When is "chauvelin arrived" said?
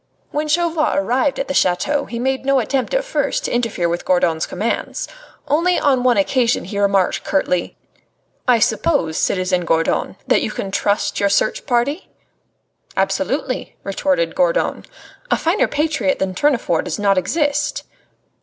0.47-1.39